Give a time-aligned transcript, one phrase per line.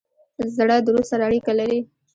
[0.55, 1.79] زړه د روح سره اړیکه لري.